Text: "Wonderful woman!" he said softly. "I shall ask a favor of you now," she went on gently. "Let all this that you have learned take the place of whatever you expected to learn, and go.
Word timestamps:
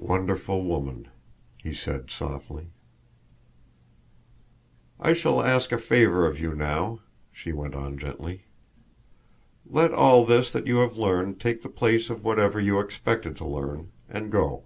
"Wonderful 0.00 0.64
woman!" 0.64 1.06
he 1.56 1.72
said 1.72 2.10
softly. 2.10 2.66
"I 4.98 5.12
shall 5.12 5.40
ask 5.40 5.70
a 5.70 5.78
favor 5.78 6.26
of 6.26 6.40
you 6.40 6.52
now," 6.52 6.98
she 7.30 7.52
went 7.52 7.76
on 7.76 7.96
gently. 7.96 8.42
"Let 9.64 9.94
all 9.94 10.24
this 10.26 10.50
that 10.52 10.66
you 10.66 10.78
have 10.78 10.98
learned 10.98 11.40
take 11.40 11.62
the 11.62 11.68
place 11.68 12.10
of 12.10 12.24
whatever 12.24 12.58
you 12.60 12.80
expected 12.80 13.36
to 13.36 13.46
learn, 13.46 13.92
and 14.08 14.32
go. 14.32 14.64